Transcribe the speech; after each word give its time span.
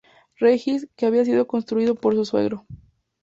Regis, 0.39 0.87
que 0.95 1.05
había 1.05 1.25
sido 1.25 1.45
construido 1.45 1.93
por 1.93 2.15
su 2.15 2.25
suegro. 2.25 2.65